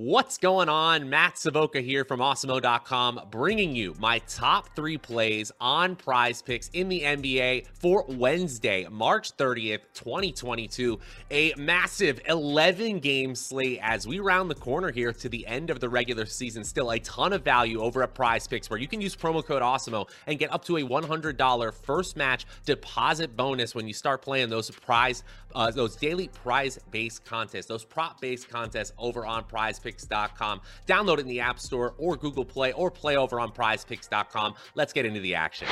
What's 0.00 0.38
going 0.38 0.68
on? 0.68 1.10
Matt 1.10 1.38
Savoca 1.38 1.80
here 1.80 2.04
from 2.04 2.20
Awesemo.com, 2.20 3.22
bringing 3.32 3.74
you 3.74 3.96
my 3.98 4.20
top 4.28 4.76
three 4.76 4.96
plays 4.96 5.50
on 5.60 5.96
prize 5.96 6.40
picks 6.40 6.68
in 6.68 6.88
the 6.88 7.00
NBA 7.00 7.66
for 7.80 8.04
Wednesday, 8.06 8.86
March 8.88 9.36
30th, 9.36 9.80
2022. 9.94 11.00
A 11.32 11.52
massive 11.56 12.20
11 12.28 13.00
game 13.00 13.34
slate 13.34 13.80
as 13.82 14.06
we 14.06 14.20
round 14.20 14.48
the 14.48 14.54
corner 14.54 14.92
here 14.92 15.12
to 15.14 15.28
the 15.28 15.44
end 15.48 15.68
of 15.68 15.80
the 15.80 15.88
regular 15.88 16.26
season. 16.26 16.62
Still 16.62 16.92
a 16.92 17.00
ton 17.00 17.32
of 17.32 17.42
value 17.42 17.80
over 17.80 18.04
at 18.04 18.14
prize 18.14 18.46
picks 18.46 18.70
where 18.70 18.78
you 18.78 18.86
can 18.86 19.00
use 19.00 19.16
promo 19.16 19.44
code 19.44 19.62
Awesemo 19.62 20.08
and 20.28 20.38
get 20.38 20.52
up 20.52 20.64
to 20.66 20.76
a 20.76 20.82
$100 20.82 21.74
first 21.74 22.16
match 22.16 22.46
deposit 22.64 23.36
bonus 23.36 23.74
when 23.74 23.88
you 23.88 23.94
start 23.94 24.22
playing 24.22 24.48
those 24.48 24.70
prize, 24.70 25.24
uh, 25.56 25.72
those 25.72 25.96
daily 25.96 26.28
prize 26.28 26.78
based 26.92 27.24
contests, 27.24 27.66
those 27.66 27.84
prop 27.84 28.20
based 28.20 28.48
contests 28.48 28.92
over 28.96 29.26
on 29.26 29.42
prize 29.42 29.80
picks 29.80 29.87
prizepicks.com. 29.88 30.60
Download 30.86 31.14
it 31.14 31.20
in 31.20 31.26
the 31.26 31.40
App 31.40 31.58
Store 31.58 31.94
or 31.98 32.16
Google 32.16 32.44
Play 32.44 32.72
or 32.72 32.90
play 32.90 33.16
over 33.16 33.40
on 33.40 33.50
prizepicks.com. 33.52 34.54
Let's 34.74 34.92
get 34.92 35.06
into 35.06 35.20
the 35.20 35.34
action. 35.34 35.68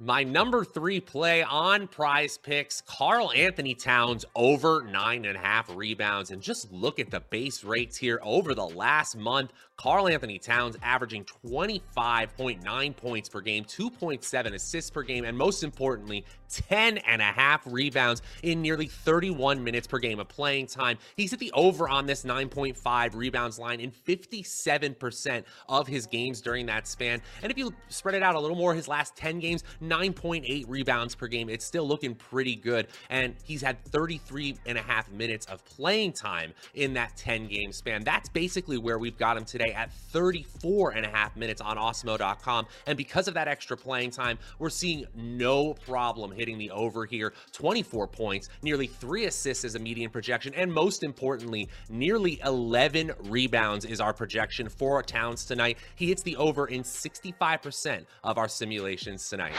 My 0.00 0.24
number 0.24 0.64
three 0.64 0.98
play 0.98 1.44
on 1.44 1.86
prize 1.86 2.36
picks, 2.36 2.80
Karl-Anthony 2.80 3.76
Towns 3.76 4.24
over 4.34 4.82
nine 4.82 5.24
and 5.24 5.36
a 5.36 5.40
half 5.40 5.72
rebounds. 5.74 6.32
And 6.32 6.42
just 6.42 6.72
look 6.72 6.98
at 6.98 7.12
the 7.12 7.20
base 7.20 7.62
rates 7.62 7.96
here 7.96 8.18
over 8.24 8.56
the 8.56 8.66
last 8.66 9.16
month. 9.16 9.52
Karl-Anthony 9.76 10.38
Towns 10.38 10.76
averaging 10.82 11.24
25.9 11.46 12.96
points 12.96 13.28
per 13.28 13.40
game, 13.40 13.64
2.7 13.64 14.54
assists 14.54 14.90
per 14.90 15.02
game, 15.02 15.24
and 15.24 15.36
most 15.36 15.64
importantly, 15.64 16.24
10 16.48 16.98
and 16.98 17.20
a 17.20 17.24
half 17.24 17.62
rebounds 17.66 18.22
in 18.42 18.62
nearly 18.62 18.86
31 18.86 19.62
minutes 19.62 19.88
per 19.88 19.98
game 19.98 20.20
of 20.20 20.28
playing 20.28 20.68
time. 20.68 20.96
He's 21.16 21.32
at 21.32 21.40
the 21.40 21.50
over 21.52 21.88
on 21.88 22.06
this 22.06 22.24
9.5 22.24 23.14
rebounds 23.16 23.58
line 23.58 23.80
in 23.80 23.90
57% 23.90 25.44
of 25.68 25.88
his 25.88 26.06
games 26.06 26.40
during 26.40 26.66
that 26.66 26.86
span. 26.86 27.20
And 27.42 27.50
if 27.50 27.58
you 27.58 27.74
spread 27.88 28.14
it 28.14 28.22
out 28.22 28.36
a 28.36 28.40
little 28.40 28.56
more, 28.56 28.74
his 28.74 28.86
last 28.86 29.16
10 29.16 29.40
games, 29.40 29.64
9.8 29.88 30.64
rebounds 30.68 31.14
per 31.14 31.26
game. 31.26 31.48
It's 31.48 31.64
still 31.64 31.86
looking 31.86 32.14
pretty 32.14 32.56
good. 32.56 32.88
And 33.10 33.34
he's 33.44 33.62
had 33.62 33.82
33 33.84 34.56
and 34.66 34.78
a 34.78 34.82
half 34.82 35.10
minutes 35.10 35.46
of 35.46 35.64
playing 35.64 36.12
time 36.12 36.52
in 36.74 36.94
that 36.94 37.16
10 37.16 37.48
game 37.48 37.72
span. 37.72 38.02
That's 38.04 38.28
basically 38.28 38.78
where 38.78 38.98
we've 38.98 39.18
got 39.18 39.36
him 39.36 39.44
today 39.44 39.72
at 39.72 39.92
34 39.92 40.92
and 40.92 41.06
a 41.06 41.08
half 41.08 41.36
minutes 41.36 41.60
on 41.60 41.76
Awesemo.com. 41.76 42.66
And 42.86 42.96
because 42.96 43.28
of 43.28 43.34
that 43.34 43.48
extra 43.48 43.76
playing 43.76 44.10
time, 44.10 44.38
we're 44.58 44.70
seeing 44.70 45.04
no 45.14 45.74
problem 45.74 46.32
hitting 46.32 46.58
the 46.58 46.70
over 46.70 47.04
here. 47.04 47.32
24 47.52 48.06
points, 48.08 48.48
nearly 48.62 48.86
three 48.86 49.26
assists 49.26 49.64
as 49.64 49.74
a 49.74 49.78
median 49.78 50.10
projection, 50.10 50.54
and 50.54 50.72
most 50.72 51.02
importantly, 51.02 51.68
nearly 51.88 52.40
11 52.44 53.12
rebounds 53.24 53.84
is 53.84 54.00
our 54.00 54.12
projection 54.12 54.68
for 54.68 55.02
Towns 55.02 55.44
tonight. 55.44 55.78
He 55.96 56.06
hits 56.06 56.22
the 56.22 56.36
over 56.36 56.66
in 56.66 56.82
65% 56.82 58.04
of 58.22 58.38
our 58.38 58.48
simulations 58.48 59.28
tonight. 59.28 59.54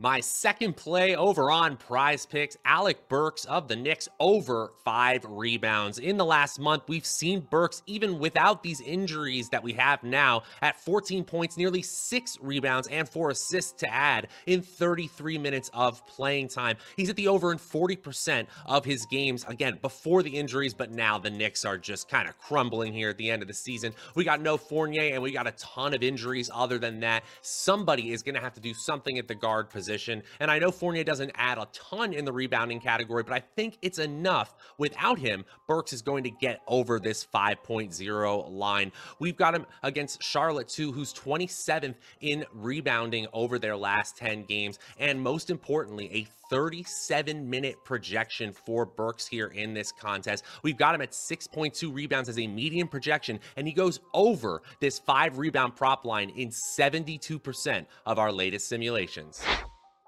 My 0.00 0.20
second 0.20 0.76
play 0.76 1.16
over 1.16 1.50
on 1.50 1.76
prize 1.76 2.24
picks, 2.24 2.56
Alec 2.64 3.08
Burks 3.08 3.44
of 3.46 3.66
the 3.66 3.74
Knicks 3.74 4.08
over 4.20 4.70
five 4.84 5.24
rebounds. 5.28 5.98
In 5.98 6.16
the 6.16 6.24
last 6.24 6.60
month, 6.60 6.84
we've 6.86 7.04
seen 7.04 7.40
Burks, 7.40 7.82
even 7.86 8.20
without 8.20 8.62
these 8.62 8.80
injuries 8.80 9.48
that 9.48 9.64
we 9.64 9.72
have 9.72 10.04
now, 10.04 10.44
at 10.62 10.78
14 10.78 11.24
points, 11.24 11.56
nearly 11.56 11.82
six 11.82 12.38
rebounds, 12.40 12.86
and 12.86 13.08
four 13.08 13.30
assists 13.30 13.72
to 13.72 13.92
add 13.92 14.28
in 14.46 14.62
33 14.62 15.36
minutes 15.36 15.68
of 15.74 16.06
playing 16.06 16.46
time. 16.46 16.76
He's 16.96 17.10
at 17.10 17.16
the 17.16 17.26
over 17.26 17.50
in 17.50 17.58
40% 17.58 18.46
of 18.66 18.84
his 18.84 19.04
games, 19.06 19.44
again, 19.48 19.80
before 19.82 20.22
the 20.22 20.30
injuries, 20.30 20.74
but 20.74 20.92
now 20.92 21.18
the 21.18 21.30
Knicks 21.30 21.64
are 21.64 21.76
just 21.76 22.08
kind 22.08 22.28
of 22.28 22.38
crumbling 22.38 22.92
here 22.92 23.10
at 23.10 23.18
the 23.18 23.28
end 23.28 23.42
of 23.42 23.48
the 23.48 23.54
season. 23.54 23.92
We 24.14 24.22
got 24.22 24.40
no 24.40 24.58
Fournier, 24.58 25.14
and 25.14 25.24
we 25.24 25.32
got 25.32 25.48
a 25.48 25.52
ton 25.52 25.92
of 25.92 26.04
injuries 26.04 26.48
other 26.54 26.78
than 26.78 27.00
that. 27.00 27.24
Somebody 27.42 28.12
is 28.12 28.22
going 28.22 28.36
to 28.36 28.40
have 28.40 28.54
to 28.54 28.60
do 28.60 28.74
something 28.74 29.18
at 29.18 29.26
the 29.26 29.34
guard 29.34 29.70
position 29.70 29.87
position. 29.88 30.22
And 30.40 30.50
I 30.50 30.58
know 30.58 30.70
Fournier 30.70 31.02
doesn't 31.02 31.32
add 31.34 31.56
a 31.56 31.66
ton 31.72 32.12
in 32.12 32.26
the 32.26 32.32
rebounding 32.32 32.78
category, 32.78 33.22
but 33.22 33.32
I 33.32 33.40
think 33.56 33.78
it's 33.80 33.98
enough. 33.98 34.54
Without 34.76 35.18
him, 35.18 35.46
Burks 35.66 35.94
is 35.94 36.02
going 36.02 36.24
to 36.24 36.30
get 36.30 36.60
over 36.66 37.00
this 37.00 37.26
5.0 37.34 38.50
line. 38.50 38.92
We've 39.18 39.36
got 39.36 39.54
him 39.54 39.64
against 39.82 40.22
Charlotte, 40.22 40.68
too, 40.68 40.92
who's 40.92 41.14
27th 41.14 41.94
in 42.20 42.44
rebounding 42.52 43.26
over 43.32 43.58
their 43.58 43.76
last 43.76 44.18
10 44.18 44.44
games. 44.44 44.78
And 44.98 45.22
most 45.22 45.48
importantly, 45.48 46.10
a 46.12 46.26
37 46.50 47.48
minute 47.48 47.76
projection 47.84 48.52
for 48.52 48.86
Burks 48.86 49.26
here 49.26 49.48
in 49.48 49.74
this 49.74 49.92
contest. 49.92 50.44
We've 50.62 50.76
got 50.76 50.94
him 50.94 51.02
at 51.02 51.12
6.2 51.12 51.94
rebounds 51.94 52.28
as 52.28 52.38
a 52.38 52.46
median 52.46 52.88
projection, 52.88 53.40
and 53.56 53.66
he 53.66 53.72
goes 53.72 54.00
over 54.14 54.62
this 54.80 54.98
five 54.98 55.38
rebound 55.38 55.76
prop 55.76 56.04
line 56.04 56.30
in 56.30 56.48
72% 56.48 57.86
of 58.06 58.18
our 58.18 58.32
latest 58.32 58.68
simulations. 58.68 59.42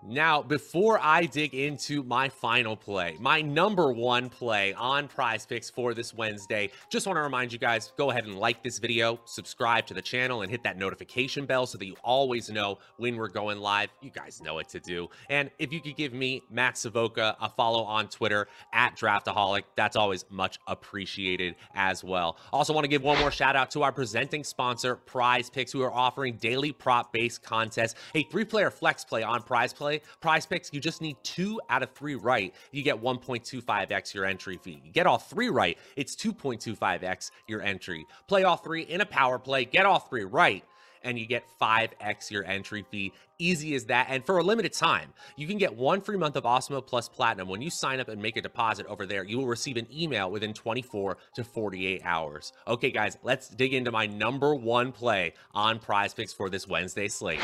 Now, 0.03 0.41
before 0.41 0.99
I 0.99 1.27
dig 1.27 1.55
into 1.55 2.03
my 2.03 2.31
final 2.31 2.75
play, 2.75 3.19
my 3.21 3.43
number 3.43 3.93
one 3.93 4.31
play 4.31 4.73
on 4.73 5.09
prize 5.09 5.45
picks 5.45 5.69
for 5.69 5.93
this 5.93 6.15
Wednesday, 6.15 6.71
just 6.89 7.07
want 7.07 7.19
to 7.19 7.21
remind 7.21 7.53
you 7.53 7.59
guys 7.59 7.93
go 7.99 8.11
ahead 8.11 8.25
and 8.25 8.39
like 8.39 8.63
this 8.63 8.79
video, 8.79 9.21
subscribe 9.27 9.87
to 9.89 9.95
the 9.95 10.01
channel, 10.01 10.41
and 10.41 10.51
hit 10.51 10.63
that 10.63 10.79
notification 10.79 11.45
bell 11.45 11.67
so 11.67 11.77
that 11.77 11.85
you 11.85 11.97
always 12.03 12.49
know 12.49 12.79
when 12.97 13.17
we're 13.17 13.29
going 13.29 13.59
live. 13.59 13.91
You 14.01 14.09
guys 14.09 14.41
know 14.43 14.55
what 14.55 14.71
to 14.71 14.81
do. 14.81 15.09
And 15.29 15.51
if 15.59 15.71
you 15.71 15.83
could 15.83 15.97
give 15.97 16.15
me, 16.15 16.43
Matt 16.51 16.79
Savoca, 16.79 17.37
a 17.39 17.51
follow 17.51 17.83
on 17.85 18.09
Twitter 18.09 18.49
at 18.73 18.97
Draftaholic, 18.97 19.65
that's 19.77 19.97
always 19.97 20.25
much 20.31 20.59
appreciated 20.67 21.57
as 21.75 22.03
well. 22.03 22.39
Also, 22.55 22.73
want 22.73 22.85
to 22.85 22.89
give 22.89 23.03
one 23.03 23.19
more 23.19 23.31
shout 23.31 23.55
out 23.55 23.71
to 23.73 23.83
our 23.83 23.93
presenting 23.93 24.45
sponsor, 24.45 24.97
Prize 24.97 25.51
Picks, 25.51 25.73
who 25.73 25.83
are 25.83 25.93
offering 25.93 26.39
daily 26.39 26.73
prop 26.73 27.13
based 27.13 27.43
contests, 27.43 27.97
a 28.15 28.23
three 28.25 28.47
player 28.47 28.71
flex 28.71 29.05
play 29.05 29.23
on 29.23 29.43
Prize 29.43 29.75
Play 29.75 29.90
play. 29.91 30.03
Prize 30.21 30.47
picks, 30.47 30.73
you 30.73 30.81
just 30.81 31.01
need 31.01 31.17
two 31.23 31.61
out 31.69 31.83
of 31.83 31.91
three 31.93 32.15
right. 32.15 32.55
You 32.73 32.83
get 32.83 33.01
1.25x 33.01 34.15
your 34.15 34.25
entry 34.25 34.59
fee. 34.63 34.81
You 34.85 34.93
get 34.93 35.07
all 35.07 35.19
three 35.19 35.49
right, 35.49 35.79
it's 35.97 36.15
2.25x 36.17 37.31
your 37.47 37.63
entry. 37.63 38.07
Play 38.29 38.45
all 38.45 38.57
three 38.57 38.83
in 38.83 39.01
a 39.01 39.07
power 39.07 39.39
play, 39.39 39.65
get 39.65 39.87
all 39.87 39.99
three 39.99 40.25
right 40.25 40.65
and 41.03 41.19
you 41.19 41.25
get 41.25 41.45
5x 41.59 42.31
your 42.31 42.45
entry 42.45 42.85
fee. 42.91 43.15
Easy 43.39 43.75
as 43.75 43.87
that. 43.87 44.09
And 44.11 44.23
for 44.23 44.37
a 44.37 44.43
limited 44.43 44.75
time, 44.75 45.15
you 45.35 45.47
can 45.47 45.57
get 45.57 45.75
one 45.75 46.03
free 46.03 46.19
month 46.19 46.37
of 46.37 46.45
Awesemo 46.45 46.87
Plus 46.87 47.09
Platinum. 47.09 47.49
When 47.49 47.63
you 47.63 47.71
sign 47.71 48.01
up 48.01 48.09
and 48.09 48.21
make 48.21 48.37
a 48.37 48.43
deposit 48.43 48.85
over 48.85 49.07
there, 49.07 49.25
you 49.25 49.39
will 49.39 49.47
receive 49.47 49.79
an 49.79 49.87
email 49.91 50.31
within 50.31 50.53
24 50.53 51.17
to 51.37 51.45
48 51.45 52.03
hours. 52.05 52.53
Okay, 52.69 52.91
guys, 52.91 53.17
let's 53.23 53.49
dig 53.49 53.73
into 53.73 53.91
my 53.91 54.05
number 54.05 54.55
one 54.55 54.93
play 54.93 55.33
on 55.55 55.79
prize 55.79 56.13
picks 56.13 56.35
for 56.35 56.51
this 56.51 56.69
Wednesday 56.69 57.09
slate. 57.09 57.41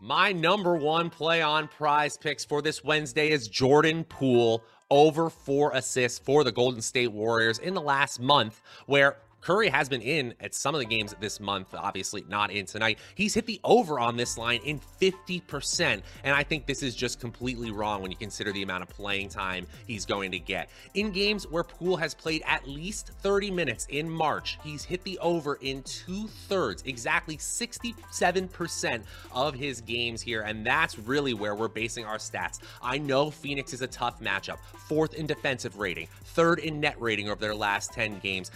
My 0.00 0.30
number 0.30 0.76
one 0.76 1.10
play 1.10 1.42
on 1.42 1.66
prize 1.66 2.16
picks 2.16 2.44
for 2.44 2.62
this 2.62 2.84
Wednesday 2.84 3.30
is 3.30 3.48
Jordan 3.48 4.04
Poole 4.04 4.62
over 4.90 5.28
four 5.28 5.72
assists 5.72 6.20
for 6.20 6.44
the 6.44 6.52
Golden 6.52 6.80
State 6.80 7.10
Warriors 7.10 7.58
in 7.58 7.74
the 7.74 7.80
last 7.80 8.20
month, 8.20 8.62
where 8.86 9.16
Curry 9.40 9.68
has 9.68 9.88
been 9.88 10.02
in 10.02 10.34
at 10.40 10.54
some 10.54 10.74
of 10.74 10.80
the 10.80 10.86
games 10.86 11.14
this 11.20 11.40
month, 11.40 11.74
obviously 11.74 12.24
not 12.28 12.50
in 12.50 12.66
tonight. 12.66 12.98
He's 13.14 13.34
hit 13.34 13.46
the 13.46 13.60
over 13.64 13.98
on 13.98 14.16
this 14.16 14.36
line 14.36 14.60
in 14.64 14.80
50%. 15.00 16.02
And 16.24 16.34
I 16.34 16.42
think 16.42 16.66
this 16.66 16.82
is 16.82 16.94
just 16.94 17.20
completely 17.20 17.70
wrong 17.70 18.02
when 18.02 18.10
you 18.10 18.16
consider 18.16 18.52
the 18.52 18.62
amount 18.62 18.82
of 18.82 18.88
playing 18.88 19.28
time 19.28 19.66
he's 19.86 20.04
going 20.04 20.32
to 20.32 20.38
get. 20.38 20.68
In 20.94 21.12
games 21.12 21.46
where 21.46 21.64
Poole 21.64 21.96
has 21.96 22.14
played 22.14 22.42
at 22.46 22.66
least 22.66 23.10
30 23.22 23.50
minutes 23.50 23.86
in 23.90 24.10
March, 24.10 24.58
he's 24.62 24.84
hit 24.84 25.04
the 25.04 25.18
over 25.18 25.54
in 25.60 25.82
two 25.82 26.26
thirds, 26.48 26.82
exactly 26.86 27.36
67% 27.36 29.02
of 29.32 29.54
his 29.54 29.80
games 29.82 30.20
here. 30.20 30.42
And 30.42 30.66
that's 30.66 30.98
really 30.98 31.34
where 31.34 31.54
we're 31.54 31.68
basing 31.68 32.04
our 32.04 32.18
stats. 32.18 32.58
I 32.82 32.98
know 32.98 33.30
Phoenix 33.30 33.72
is 33.72 33.82
a 33.82 33.86
tough 33.86 34.20
matchup, 34.20 34.58
fourth 34.88 35.14
in 35.14 35.26
defensive 35.26 35.78
rating, 35.78 36.08
third 36.24 36.58
in 36.58 36.80
net 36.80 37.00
rating 37.00 37.28
over 37.30 37.40
their 37.40 37.54
last 37.54 37.92
10 37.92 38.18
games. 38.20 38.50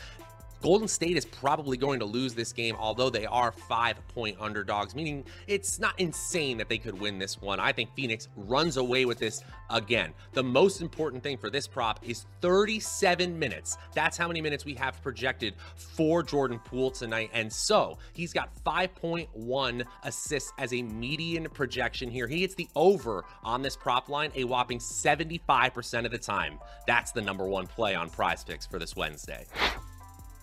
Golden 0.62 0.86
State 0.86 1.16
is 1.16 1.24
probably 1.26 1.76
going 1.76 1.98
to 1.98 2.06
lose 2.06 2.34
this 2.34 2.52
game, 2.52 2.76
although 2.78 3.10
they 3.10 3.26
are 3.26 3.50
five 3.50 3.96
point 4.08 4.36
underdogs, 4.40 4.94
meaning 4.94 5.24
it's 5.48 5.80
not 5.80 5.98
insane 5.98 6.56
that 6.58 6.68
they 6.68 6.78
could 6.78 6.98
win 6.98 7.18
this 7.18 7.40
one. 7.42 7.58
I 7.58 7.72
think 7.72 7.92
Phoenix 7.94 8.28
runs 8.36 8.76
away 8.76 9.04
with 9.04 9.18
this 9.18 9.42
again. 9.70 10.14
The 10.32 10.42
most 10.42 10.80
important 10.80 11.24
thing 11.24 11.36
for 11.36 11.50
this 11.50 11.66
prop 11.66 11.98
is 12.08 12.26
37 12.42 13.36
minutes. 13.36 13.76
That's 13.92 14.16
how 14.16 14.28
many 14.28 14.40
minutes 14.40 14.64
we 14.64 14.74
have 14.74 15.02
projected 15.02 15.54
for 15.74 16.22
Jordan 16.22 16.60
Poole 16.60 16.92
tonight. 16.92 17.30
And 17.32 17.52
so 17.52 17.98
he's 18.12 18.32
got 18.32 18.50
5.1 18.64 19.82
assists 20.04 20.52
as 20.58 20.72
a 20.72 20.82
median 20.82 21.48
projection 21.50 22.08
here. 22.08 22.28
He 22.28 22.42
hits 22.42 22.54
the 22.54 22.68
over 22.76 23.24
on 23.42 23.62
this 23.62 23.76
prop 23.76 24.08
line 24.08 24.30
a 24.36 24.44
whopping 24.44 24.78
75% 24.78 26.04
of 26.04 26.12
the 26.12 26.18
time. 26.18 26.60
That's 26.86 27.10
the 27.10 27.20
number 27.20 27.46
one 27.46 27.66
play 27.66 27.96
on 27.96 28.10
prize 28.10 28.44
picks 28.44 28.64
for 28.64 28.78
this 28.78 28.94
Wednesday. 28.94 29.46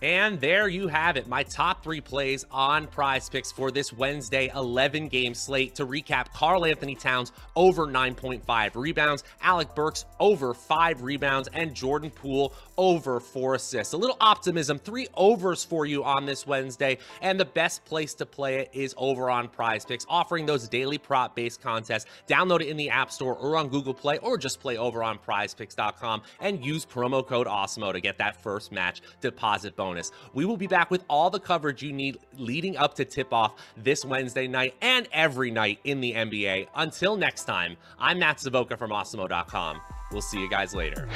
And 0.02 0.40
there 0.40 0.66
you 0.66 0.88
have 0.88 1.18
it, 1.18 1.28
my 1.28 1.42
top 1.42 1.82
three 1.82 2.00
plays 2.00 2.46
on 2.50 2.86
prize 2.86 3.28
picks 3.28 3.52
for 3.52 3.70
this 3.70 3.92
Wednesday 3.92 4.50
11 4.54 5.08
game 5.08 5.34
slate. 5.34 5.74
To 5.74 5.86
recap, 5.86 6.32
Karl-Anthony 6.32 6.94
Towns 6.94 7.32
over 7.54 7.86
9.5 7.86 8.76
rebounds, 8.76 9.24
Alec 9.42 9.74
Burks 9.74 10.06
over 10.18 10.54
five 10.54 11.02
rebounds, 11.02 11.48
and 11.52 11.74
Jordan 11.74 12.10
Poole 12.10 12.54
over 12.78 13.20
four 13.20 13.56
assists. 13.56 13.92
A 13.92 13.96
little 13.98 14.16
optimism, 14.20 14.78
three 14.78 15.06
overs 15.14 15.64
for 15.64 15.84
you 15.84 16.02
on 16.02 16.24
this 16.24 16.46
Wednesday. 16.46 16.96
And 17.20 17.38
the 17.38 17.44
best 17.44 17.84
place 17.84 18.14
to 18.14 18.26
play 18.26 18.60
it 18.60 18.70
is 18.72 18.94
over 18.96 19.28
on 19.28 19.48
prize 19.48 19.84
picks, 19.84 20.06
offering 20.08 20.46
those 20.46 20.66
daily 20.66 20.96
prop 20.96 21.36
based 21.36 21.60
contests. 21.60 22.06
Download 22.26 22.62
it 22.62 22.68
in 22.68 22.78
the 22.78 22.88
App 22.88 23.12
Store 23.12 23.34
or 23.34 23.58
on 23.58 23.68
Google 23.68 23.92
Play, 23.92 24.16
or 24.18 24.38
just 24.38 24.60
play 24.60 24.78
over 24.78 25.02
on 25.02 25.18
prizepicks.com 25.18 26.22
and 26.40 26.64
use 26.64 26.86
promo 26.86 27.26
code 27.26 27.46
AWESEMO 27.46 27.92
to 27.92 28.00
get 28.00 28.16
that 28.16 28.42
first 28.42 28.72
match 28.72 29.02
deposit 29.20 29.76
bonus 29.76 29.89
bonus. 29.90 30.12
We 30.34 30.44
will 30.44 30.56
be 30.56 30.68
back 30.68 30.90
with 30.90 31.04
all 31.08 31.30
the 31.30 31.40
coverage 31.40 31.82
you 31.82 31.92
need 31.92 32.18
leading 32.38 32.76
up 32.76 32.94
to 32.94 33.04
tip 33.04 33.32
off 33.32 33.54
this 33.76 34.04
Wednesday 34.04 34.46
night 34.46 34.74
and 34.80 35.08
every 35.12 35.50
night 35.50 35.80
in 35.82 36.00
the 36.00 36.12
NBA. 36.12 36.68
Until 36.76 37.16
next 37.16 37.44
time, 37.44 37.76
I'm 37.98 38.20
Matt 38.20 38.38
Savoca 38.38 38.76
from 38.76 38.90
Awesemo.com. 38.90 39.80
We'll 40.12 40.22
see 40.22 40.40
you 40.40 40.48
guys 40.48 40.74
later. 40.74 41.08